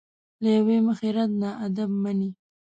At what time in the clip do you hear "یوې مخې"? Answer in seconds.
0.57-1.09